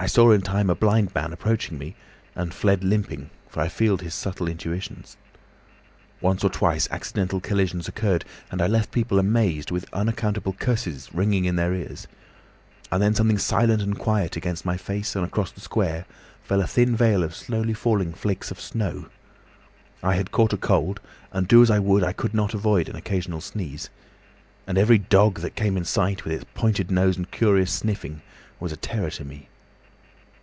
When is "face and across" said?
14.76-15.50